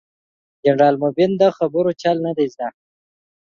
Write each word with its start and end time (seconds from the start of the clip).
جنرال 0.63 0.95
مبين 1.03 1.31
ده 1.41 1.47
خبرو 1.57 1.91
چل 2.01 2.17
نه 2.25 2.31
دې 2.37 2.45
زده. 2.53 2.67